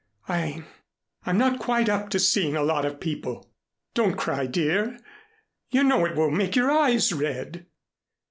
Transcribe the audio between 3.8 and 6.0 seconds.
Don't cry, dear. You